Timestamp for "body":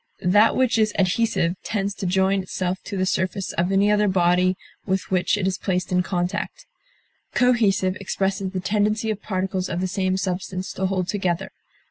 4.07-4.55